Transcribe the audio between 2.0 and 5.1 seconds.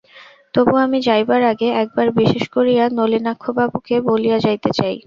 বিশেষ করিয়া নলিনাক্ষবাবুকে বলিয়া যাইতে চাই।